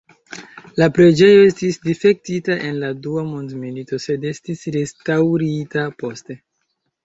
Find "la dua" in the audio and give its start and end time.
2.85-3.27